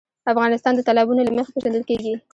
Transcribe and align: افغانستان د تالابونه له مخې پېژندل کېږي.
افغانستان 0.31 0.73
د 0.75 0.81
تالابونه 0.87 1.21
له 1.23 1.31
مخې 1.37 1.53
پېژندل 1.55 1.83
کېږي. 1.89 2.13